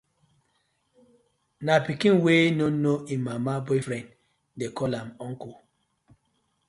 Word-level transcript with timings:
Na 1.65 1.73
pikin 1.85 2.15
wey 2.23 2.43
no 2.57 2.65
know 2.81 2.97
im 3.13 3.21
mama 3.27 3.53
boyfriend 3.65 4.07
dey 4.59 4.69
call 4.77 4.93
am 4.99 5.09
uncle. 5.25 5.55